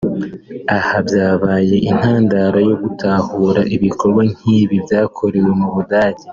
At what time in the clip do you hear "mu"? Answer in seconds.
5.61-5.69